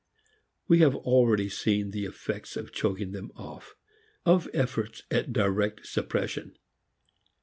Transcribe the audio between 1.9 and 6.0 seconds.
the effects of choking them off, of efforts at direct